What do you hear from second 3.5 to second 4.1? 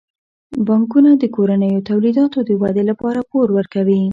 ورکوي.